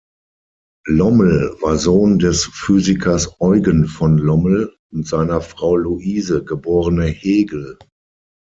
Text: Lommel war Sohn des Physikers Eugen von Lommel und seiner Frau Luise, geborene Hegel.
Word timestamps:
Lommel 0.87 1.57
war 1.61 1.77
Sohn 1.77 2.17
des 2.17 2.45
Physikers 2.45 3.39
Eugen 3.39 3.85
von 3.85 4.17
Lommel 4.17 4.75
und 4.91 5.05
seiner 5.05 5.41
Frau 5.41 5.75
Luise, 5.75 6.43
geborene 6.43 7.03
Hegel. 7.05 7.77